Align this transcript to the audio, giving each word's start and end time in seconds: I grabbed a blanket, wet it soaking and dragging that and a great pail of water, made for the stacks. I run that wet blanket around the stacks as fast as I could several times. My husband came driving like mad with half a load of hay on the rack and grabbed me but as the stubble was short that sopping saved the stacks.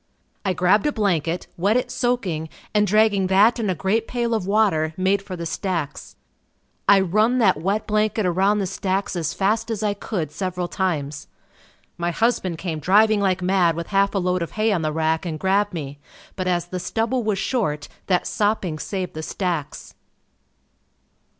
I 0.43 0.53
grabbed 0.53 0.87
a 0.87 0.91
blanket, 0.91 1.45
wet 1.57 1.77
it 1.77 1.91
soaking 1.91 2.49
and 2.73 2.87
dragging 2.87 3.27
that 3.27 3.59
and 3.59 3.69
a 3.69 3.75
great 3.75 4.07
pail 4.07 4.33
of 4.33 4.47
water, 4.47 4.95
made 4.97 5.21
for 5.21 5.35
the 5.35 5.45
stacks. 5.45 6.15
I 6.89 6.99
run 7.01 7.37
that 7.37 7.61
wet 7.61 7.85
blanket 7.85 8.25
around 8.25 8.57
the 8.57 8.65
stacks 8.65 9.15
as 9.15 9.35
fast 9.35 9.69
as 9.69 9.83
I 9.83 9.93
could 9.93 10.31
several 10.31 10.67
times. 10.67 11.27
My 11.99 12.09
husband 12.09 12.57
came 12.57 12.79
driving 12.79 13.21
like 13.21 13.43
mad 13.43 13.75
with 13.75 13.89
half 13.89 14.15
a 14.15 14.17
load 14.17 14.41
of 14.41 14.53
hay 14.53 14.71
on 14.71 14.81
the 14.81 14.91
rack 14.91 15.23
and 15.23 15.39
grabbed 15.39 15.71
me 15.71 15.99
but 16.35 16.47
as 16.47 16.65
the 16.65 16.79
stubble 16.79 17.23
was 17.23 17.37
short 17.37 17.87
that 18.07 18.25
sopping 18.25 18.79
saved 18.79 19.13
the 19.13 19.21
stacks. 19.21 19.93